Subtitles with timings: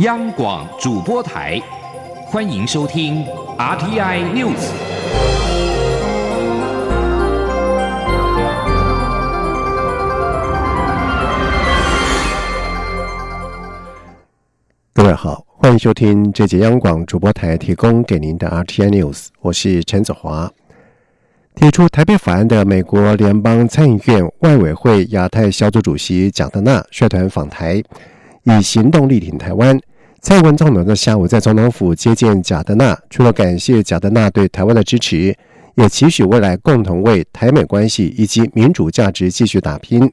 [0.00, 1.60] 央广主播台，
[2.26, 3.24] 欢迎收听
[3.58, 4.54] RTI News。
[14.92, 20.48] 各位好，欢迎收听这节央广主播台提供给您的 RTI News，我是陈子华。
[21.56, 27.82] 提出台北法案的美国联邦参议院外委会亚太小组主席贾德纳率团访台，
[28.56, 29.78] 以行动力挺台湾。
[30.20, 35.34] 蔡英文总统在下午在总统府接见贾德纳，除了感谢贾德纳对台湾的支持，
[35.76, 40.10] 也期许未来共同为台美关系以及民主价值继续打拼。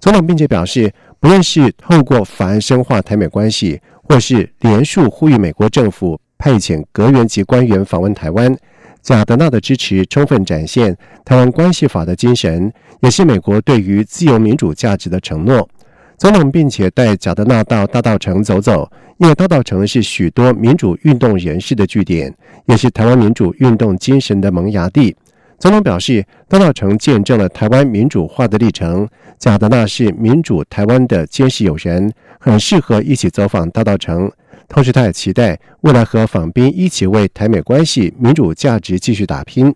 [0.00, 8.56] 总统并且表示，不论是透过法案深化台美关系，或是连署呼吁美国政府派遣阁员级官员访问台湾。
[9.02, 15.68] 贾德纳的支持充分展现台湾关系法的精神，也是美国对于自由民主价值的承诺。
[16.16, 25.14] 总统并且带贾德纳到大道城走走，因为大道城是许多民主运动人士的据点，也是台湾民主运动精神的萌芽地。
[25.58, 29.08] 总统表示，大道城见证了台湾民主化的历程。
[29.38, 34.30] 贾德纳是民主台湾的坚实友人，很适合一起走访大道城。
[34.68, 39.74] 同时，他也期待未来和访宾一起为台美关系、民主价值继续打拼。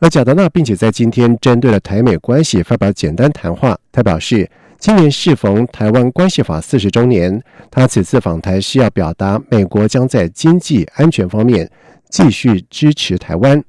[0.00, 3.78] 而贾德纳并且在今天针对了台美关系发表简单谈话。
[3.92, 4.48] 他表示，
[4.82, 11.70] 今年适逢台湾关系法四十周年，他此次访台是要表达美国将在经济安全方面
[12.08, 13.62] 继续支持台湾，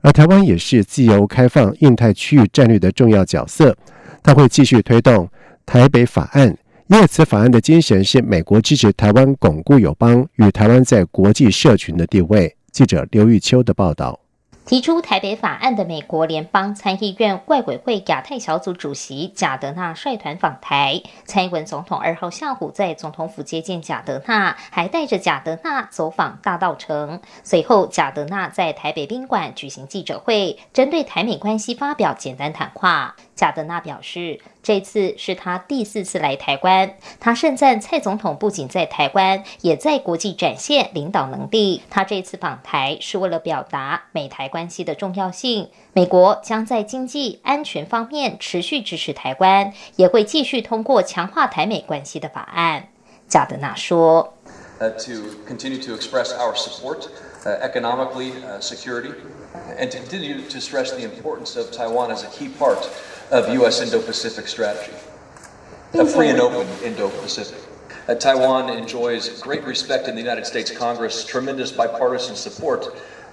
[0.00, 3.76] 而台湾也是自由开放印太区域战略的重要角色。
[4.22, 5.28] 他会继续推动
[5.66, 6.56] 台北法案。
[6.86, 12.54] 因为此法案的精神是美国支持台湾巩固友邦与台湾在国际社群的地位。
[12.70, 14.20] 记者刘玉秋的报道。
[14.70, 27.20] 提出台北法案的美国联邦参议院外委会亚太小组主席贾德纳率团访台，蔡英文总统二号下午在总统府接见贾德纳，还带着贾德纳走访大道城。
[27.42, 33.16] 随后，贾德纳在台北宾馆举行记者会，针对台美关系发表简单谈话。
[33.40, 36.94] 贾德纳表示，这次是他第四次来台湾。
[37.18, 41.80] 他盛赞蔡总统不仅在台湾，也在国际展现领导能力。
[41.88, 45.70] 他这次访台是为了表达美台关系的重要性。
[45.94, 52.88] 美国将在经济安全方面持续支持台湾，也会继续通过强化台美关系的法案。
[53.26, 54.34] 贾德纳说。
[54.80, 57.08] uh, to continue to express our support
[57.44, 59.12] uh, economically, uh, security,
[59.78, 62.88] and to continue to stress the importance of Taiwan as a key part
[63.30, 63.80] of U.S.
[63.80, 64.92] Indo-Pacific strategy,
[65.94, 67.60] a free and open Indo-Pacific.
[68.08, 72.86] Uh, Taiwan enjoys great respect in the United States Congress, tremendous bipartisan support,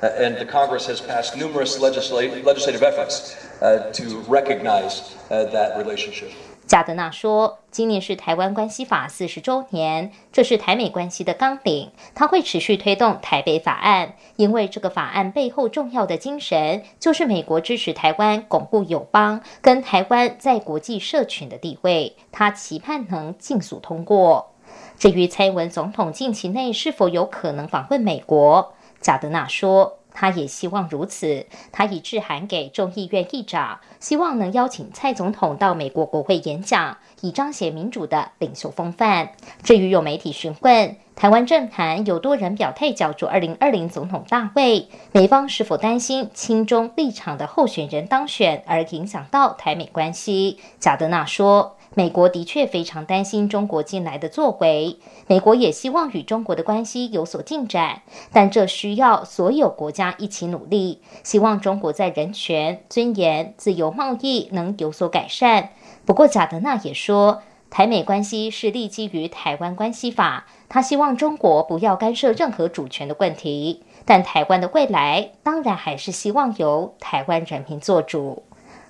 [0.03, 6.31] uh, and the Congress has passed numerous legislative efforts uh, to recognize that relationship.
[6.67, 11.91] 加德纳说：“今年是台湾关系法四十周年，这是台美关系的纲领。
[12.13, 22.17] 他会持续推动台北法案，因为这个法案背后重要的精神就是美国支持台湾巩固友邦跟台湾在国际社群的地位。
[22.33, 24.51] 他期盼能尽速通过。
[24.99, 31.45] 至于蔡英文总统近期内是否有可能访问美国，贾德纳说。”他也希望如此。
[31.71, 39.33] 他已致函给众议院议长，希望能邀请蔡总统到美国国会演讲，以彰显民主的领袖风范。
[39.61, 50.57] 至于有媒体询问台湾政坛有多人表态角逐二零二零总统大位，美方是否担心亲中立场的候选人当选而影响到台美关系？
[50.79, 51.76] 贾德纳说。
[51.97, 61.01] 美国的确非常担心中国近来的作为，美国也希望与中国的关系有所进展，但这需要所有国家一起努力。
[61.23, 65.71] 希望中国在人权、尊严、自由贸易能有所改善。
[66.05, 67.41] 不过，贾德纳也说，
[67.71, 78.43] 台美关系是立基于《台湾关系法》，他希望中国不要干涉任何主权的问题，但台湾的未来当然还是希望由台湾人民做主。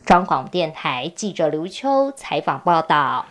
[0.08, 3.26] 中广电台记者刘秋采访报道：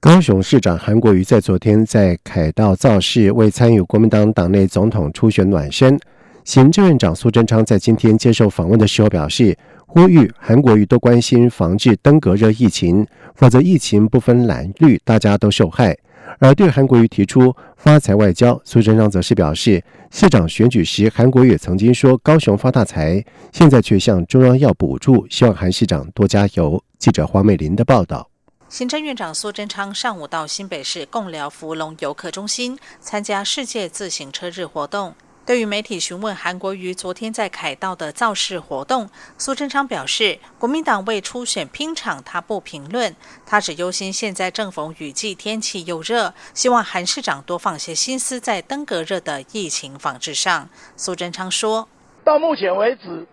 [0.00, 5.96] 高雄市长韩国瑜在昨天在凯道造势，为参与国民党党内总统初选暖身。
[6.44, 9.56] 行政院长苏贞昌在今天接受访问的时候表示，
[9.86, 13.06] 呼吁韩国瑜多关心防治登革热疫情，
[13.36, 15.96] 否则疫情不分蓝绿，大家都受害。
[16.38, 26.82] 而对韩国瑜提出发财外交，苏贞昌则是表示，市长选举时韩国瑜曾经说高雄发大财，现在却向中央要补助，希望韩市长多加油。
[26.98, 28.30] 记者黄美玲的报道。
[28.68, 35.14] 行政院长苏贞昌上午到新北市共寮福隆游客中心参加世界自行车日活动。
[35.46, 39.08] 对于媒体询问韩国瑜昨天在凯道的造势活动，
[39.38, 43.14] 苏贞昌表示，国民党为初选拼场，他不评论。
[43.46, 50.68] 他只忧心现在正逢雨季，天气又热，希望韩市长多放些心思在登革热的疫情防治上。
[50.96, 51.88] 苏贞昌说
[52.24, 53.24] ：“到目前为止，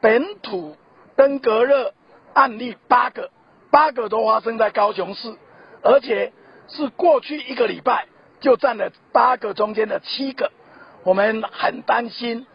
[0.00, 0.76] 本土
[1.14, 1.94] 登革热
[2.32, 3.30] 案例八个，
[3.70, 5.36] 八个都发生在高雄市，
[5.84, 6.32] 而且
[6.66, 8.08] 是过去一个礼拜
[8.40, 10.50] 就占了八个中间的七个。”
[11.02, 12.46] 我们很担心，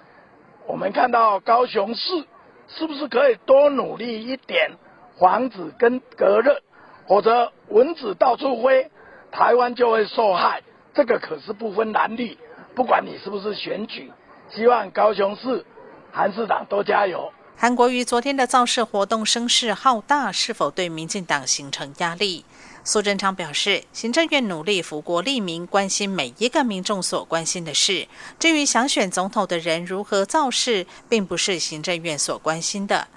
[0.68, 2.26] 我们看到高雄市
[2.68, 4.72] 是不是可以多努力一点，
[5.20, 6.62] 防止跟隔热，
[7.08, 8.92] 否则蚊子到处飞，
[9.32, 10.62] 台湾就会受害。
[10.94, 12.38] 这个可是不分男女，
[12.76, 14.12] 不管你是不是选举，
[14.50, 15.66] 希望高雄市
[16.12, 17.34] 韩市长多加油。
[17.58, 22.46] 韩国瑜昨天的造势活动声势浩大，是否对民进党形成压力？
[22.88, 28.08] 苏贞昌表示，行政院努力服国利民，关心每一个民众所关心的事。
[28.38, 33.08] 至于想选总统的人如何造势，并不是行政院所关心的。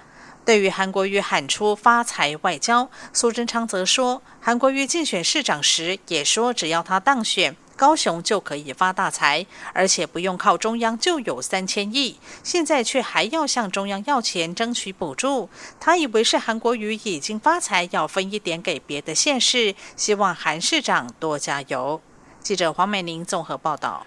[0.43, 7.55] 对于韩国瑜喊出发财外交，苏贞昌则说，韩国瑜竞选市长时也说，只要他当选。
[7.79, 15.47] 高雄就可以发大财，而且不用靠中央就有三千亿，现在却还要向中央要钱争取补助。
[15.79, 22.01] 他以为是韩国瑜已经发财，要分一点给别的县市，希望韩市长多加油。
[22.41, 24.05] 记者黄美玲综合报道。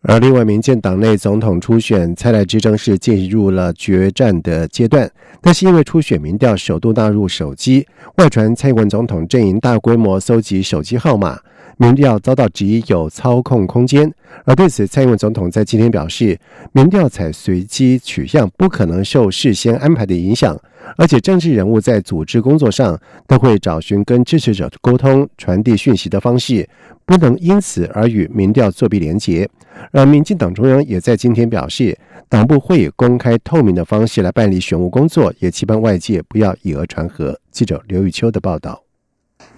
[0.00, 5.08] 而另外，民进党内总统初选，蔡赖之争是进入了决战的阶段。
[5.40, 7.86] 但是因为初选民调首度纳入手机，
[8.16, 11.38] 外传蔡英文总统阵营大规模搜集手机号码。
[11.76, 14.12] 民调遭到质疑有操控空间，
[14.44, 16.38] 而对此，蔡英文总统在今天表示，
[16.72, 20.56] 民调采随机取样，不可能受事先安排的影响，
[20.96, 26.68] 而且政治人物在组织工作上都会找寻跟支持者沟通、传递讯息的方式，
[27.04, 29.48] 不能因此而与民调作弊连结。
[29.90, 31.96] 而民进党中央也在今天表示，
[32.28, 37.36] 党部会以公开透明的方式来办理选务工作，也期盼外界不要以讹传讹。
[37.50, 38.82] 记者刘玉秋的报道。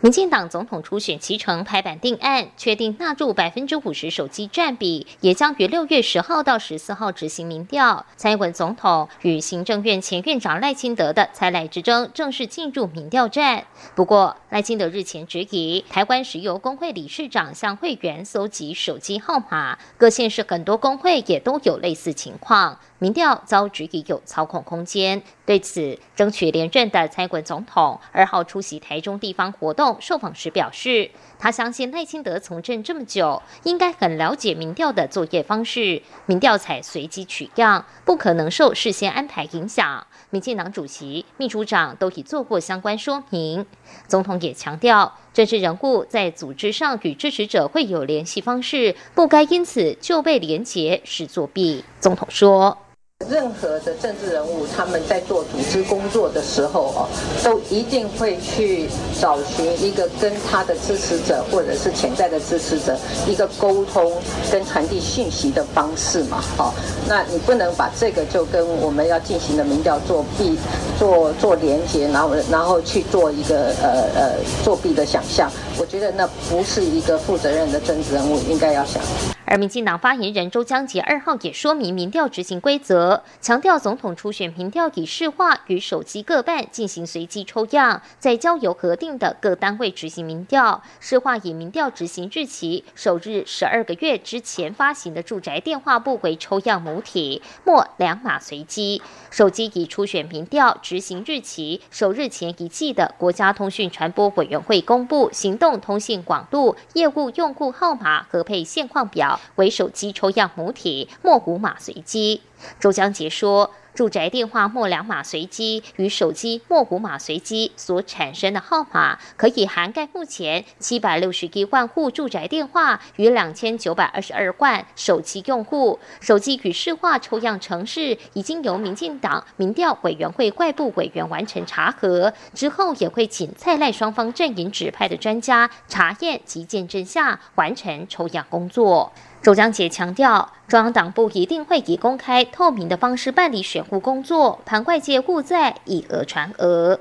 [0.04, 8.04] 民进党总统初选期成拍板定案，确定纳入百分之五十手机占比，也将于六月十号到十四号执行民调。
[8.14, 13.64] 蔡英文总统与行政院前院长赖清德的蔡赖之争正式进入民调战。
[13.94, 22.78] 不过，赖清德日前质疑台湾石油工会理事长向会员搜集手机号码，各县市很多工会也都有类似情况。
[23.00, 40.06] 民调遭质疑有操控空间，对此争取连任的蔡总统二号出席台中地方活动受访时表示，他相信赖清德从政这么久，应该很了解民调的作业方式，民调采随机取样，不可能受事先安排影响。
[40.30, 43.66] 民进党主席、秘书长都已做过相关说明。
[44.08, 51.82] 总统也强调，政治人物在组织上与支持者会有联系方式，不该因此就被连结是作弊。
[51.98, 52.83] 总统说。
[53.28, 57.08] 任何的政治人物，他们在做组织工作的时候哦，
[57.42, 58.88] 都一定会去
[59.20, 64.12] 找寻一个跟他的支持者或者是潜在的支持者一个沟通
[64.50, 66.72] 跟传递信息的方式嘛，哦，
[67.08, 70.58] 那你不能把这个就跟我们要进行的民调作弊
[70.98, 74.32] 做做连接，然后然后去做一个呃呃
[74.62, 79.02] 作弊的想象，我觉得那不是一个负责任的政治人物应该要想。
[79.46, 90.82] 而民进党发言人周江杰二号也说明民调执行规则，强调总统初选民调以市话与手机各半进行随机抽样，在交由核定的各单位执行民调。
[90.98, 109.33] 市话以民调执行日期首日十二个月之前发行的住宅电话簿为抽样母体，末两码随机；手机以初选民调执行日期首日前一季的国家通讯传播委员会公布行动通信广度业务用户号码核配现况表。
[109.56, 112.42] 为手机抽样母体，末五码随机。
[112.80, 113.70] 周江杰说。
[113.94, 125.98] 住宅电话末两码随机与手机末五码随机所产生的号码，可以涵盖目前七百六十一万户住宅电话与两千九百二十二万手机用户。
[126.20, 139.12] 手机与市话抽样城市已经由民进党民调委员会外部委员完成查核，之后也会请蔡赖双方阵营指派的专家查验及见证下完成抽样工作。
[139.44, 146.98] 周江杰强调，中央党部一定会以公开透明的方式办理选务工作，盘外界勿再以讹传讹。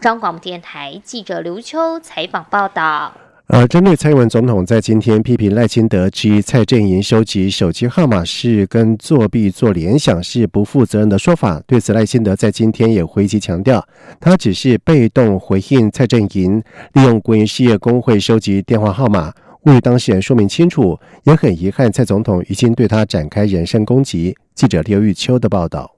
[0.00, 3.12] 中央广播电台记者刘秋采访报道。
[3.46, 11.62] 呃针对蔡英文总统在今天批评赖清德及蔡正营收集手机号码是跟作弊做联想，是不负责任的说法。
[11.64, 13.86] 对此，赖清德在今天也回击强调，
[14.18, 16.60] 他只是被动回应蔡正营
[16.94, 19.32] 利用国营事业工会收集电话号码。
[19.64, 24.36] 呼吁当事人说明清楚，也很遗憾蔡总统已经对他展开人身攻击。
[24.54, 25.93] 记者刘玉秋的报道。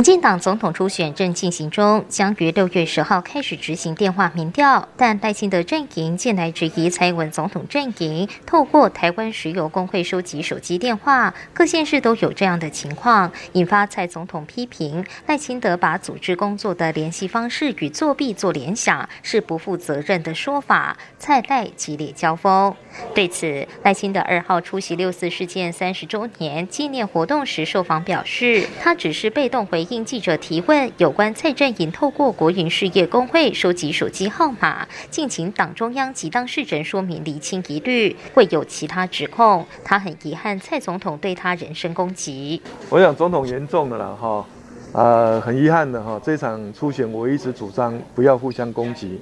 [0.00, 4.88] 民进党总统初选正进行中，将于六月十号开始执行电话民调。
[4.96, 20.96] 但赖清德阵营近来质疑蔡英文总统阵营透过台湾石油工会收集手机电话，各县市都有这样的情况，引发蔡总统批评赖清德把组织工作的联系方式与作弊做联想，是不负责任的说法。
[21.18, 22.74] 蔡赖激烈交锋。
[23.14, 29.86] 对此，赖清德二号出席六四事件三十周年纪念活动时受访表示，他只是被动回。
[29.90, 39.66] 应记者提问，有关蔡振营透过国营事业工会收集手机号码，敬请党中央及当事人说明厘清疑虑，会有其他指控。
[39.84, 42.62] 他很遗憾蔡总统对他人身攻击。
[42.88, 44.46] 我想总统严重的了哈，
[44.92, 49.20] 呃，很遗憾的哈，这场初选我一直主张不要互相攻击，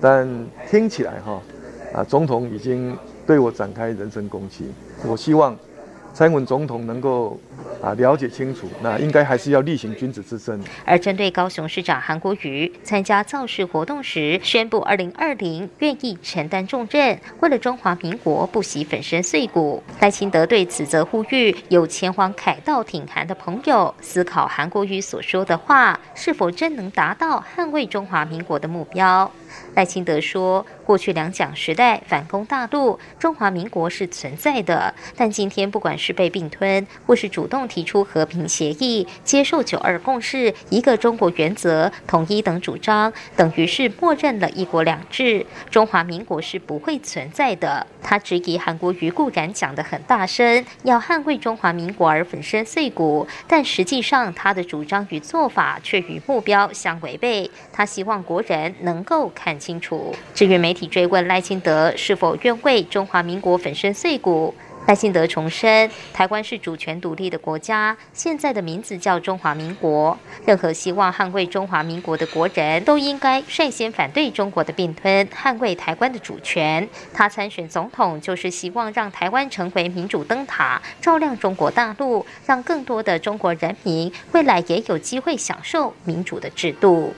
[0.00, 0.26] 但
[0.70, 1.42] 听起来哈，
[1.92, 2.96] 啊，总统已经
[3.26, 4.72] 对我展开人身攻击。
[5.06, 5.54] 我希望。
[6.16, 7.38] 蔡文总统能够
[7.82, 10.58] 啊了解清楚，那应该还是要力行君子之身。
[10.86, 19.82] 而针对高雄市长韩国瑜参加造势活动时宣布，二零二零愿意承担重任，为了中华民国不惜粉身碎骨。
[20.00, 29.30] 赖清德对此则呼吁有前往凯道挺韩的朋友，思考韩国瑜所说的话是否真能达到捍卫中华民国的目标。
[29.74, 34.94] 赖清德说：“过去两蒋时代反攻大陆，中华民国是存在的。
[35.16, 45.44] 但今天，不管是被并吞，或是主动提出和平协议、接受九二共识、一个中国原则、统一等主张，等于是默认了一国两制。
[45.70, 57.50] 中华民国是不会存在的。”他质疑韩国瑜固然讲得很大声，要捍卫中华民国而粉身碎骨，但实际上他的主张与做法却与目标相违背。
[57.72, 59.26] 他希望国人能够。
[59.46, 60.12] 看清楚。
[60.34, 64.52] 至于媒体追问赖清德是否愿为中华民国粉身碎骨，
[64.88, 70.18] 赖清德重申，台湾是主权独立的国家，现在的名字叫中华民国。
[70.44, 76.88] 任何希望捍卫中华民国的国人都应该率先反对中国的并吞，捍卫台湾的主权。
[77.14, 87.14] 他参选总统就是希望让台湾成为民主灯塔，照亮中国大陆，让更多的中国人民未来也有机会享受民主的制度。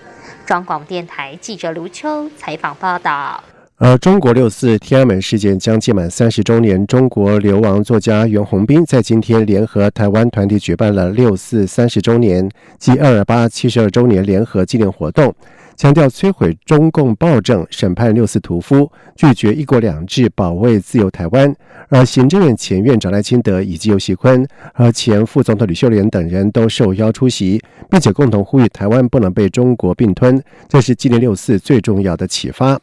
[0.47, 3.43] 中广电台记者卢秋采访报道。
[3.81, 15.33] 而中国六四天安门事件将届满三十周年，中国流亡作家袁宏斌在今天联合台湾团体举办了六四三十周年及二二八七十二周年联合纪念活动，
[15.77, 21.55] 强调摧毁中共暴政、审判六四屠夫、拒绝一国两制、保卫自由台湾。
[21.89, 24.45] 而行政院前院长赖清德以及尤锡坤
[24.75, 32.77] 和前副总统吕秀莲等人都受邀出席，并且共同呼吁台湾不能被中国并吞，这是纪念六四最重要的启发。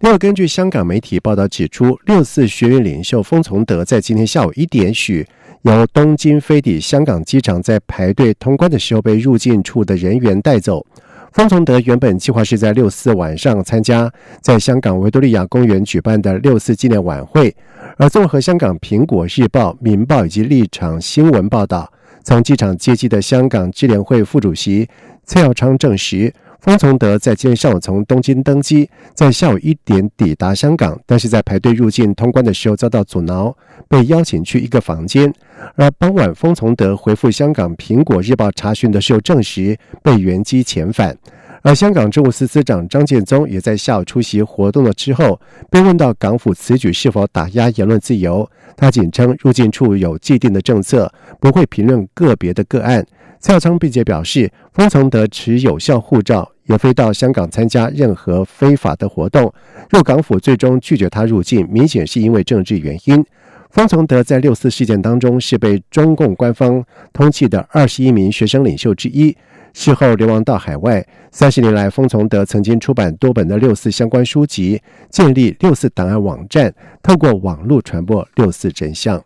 [0.00, 5.26] 另外，根据香港媒体报道指出，六四学院领袖封从德在今天下午一点许
[5.62, 10.84] 由东京飞抵香港机场，在排队通关的时候被入境处的人员带走。
[11.32, 14.10] 封从德原本计划是在六四晚上参加
[14.42, 17.54] 在香港维多利亚公园举办的六四纪念晚会，
[17.96, 21.90] 而综合香港《苹果日报》、《明报》以及立场新闻报道，
[22.22, 24.86] 从机场接机的香港支联会副主席
[25.24, 26.30] 蔡耀昌证实。
[26.66, 33.56] 封从德在今天上午从东京登机，在下午一点抵达香港，但是在排队入境通关的时候遭到阻挠，
[33.86, 35.32] 被邀请去一个房间。
[35.76, 41.16] 而傍晚，封从德回复香港《苹果日报》查询的时候，证实被原机遣返。
[41.62, 53.06] 而香港政务司司长张建宗也在下午出席活动了之后，被问到港府此举是否打压言论自由，他仅称入境处有既定的政策，不会评论个别的个案。
[53.38, 56.50] 蔡昌并且表示，封从德持有效护照。
[56.66, 59.52] 也非到香港参加任何非法的活动。
[59.90, 63.24] 若港府最终拒绝他入境，明显是因为政治原因。
[63.70, 66.82] 封从德在六四事件当中是被中共官方
[67.12, 69.36] 通缉的二十一名学生领袖之一，
[69.74, 71.06] 事后流亡到海外。
[71.30, 74.80] 三十年来，封从德曾经出版多本的六四相关书籍，
[75.10, 79.22] 建立六四档案网站，透过网络传播六四真相。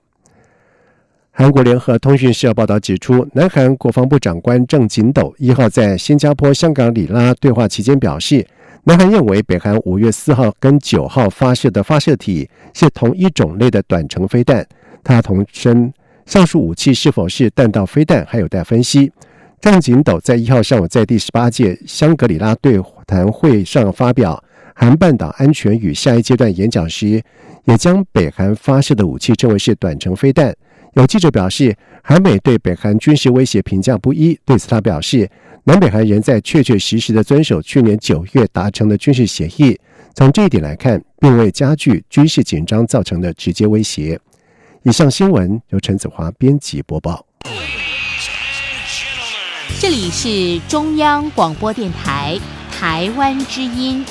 [1.33, 8.45] 韩国联合通讯社报道指出，南韩国防部长官郑景斗一号在新加坡、香港里拉对话期间表示，
[8.85, 14.67] 南韩认为北韩五月四号跟九号发射的发射体是同一种类的短程飞弹。
[15.05, 15.91] 他同声，
[16.27, 19.11] 上述武器是否是弹道飞弹还有待分析。
[19.61, 24.43] 郑景斗在一号上午在第十八届香格里拉对谈会上发表
[24.75, 27.23] 韩半岛安全与下一阶段演讲时，
[27.65, 30.55] 也将北韩发射的武器称为是短程飞弹。
[30.95, 34.39] 有记者表示，韩美对北韩军事威胁评价不一。
[34.45, 35.31] 对此，他表示，
[35.65, 39.79] 南北韩仍在确确实实的遵守去年九月达成的军事协议。
[40.15, 44.19] 从这一点来看，并未加剧军事紧张造成的直接威胁。
[44.83, 47.25] 以上新闻由陈子华编辑播报。
[49.79, 52.39] 这里是中央广播电台
[52.73, 54.05] 台湾之音。